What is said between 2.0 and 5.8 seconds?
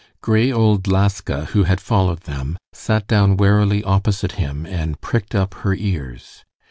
them, sat down warily opposite him and pricked up her